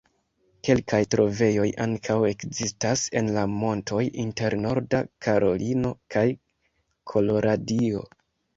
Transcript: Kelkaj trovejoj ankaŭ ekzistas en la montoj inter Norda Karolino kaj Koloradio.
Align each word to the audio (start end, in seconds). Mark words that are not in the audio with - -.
Kelkaj 0.67 1.01
trovejoj 1.15 1.67
ankaŭ 1.85 2.15
ekzistas 2.29 3.03
en 3.21 3.29
la 3.37 3.43
montoj 3.59 4.01
inter 4.25 4.57
Norda 4.65 5.05
Karolino 5.27 5.95
kaj 6.17 6.27
Koloradio. 7.15 8.05